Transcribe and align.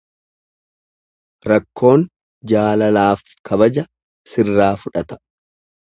Rakkoon 1.51 2.07
jaalalaaf 2.53 3.25
kabaja 3.51 3.87
sirraa 4.35 4.73
fudhata. 4.85 5.25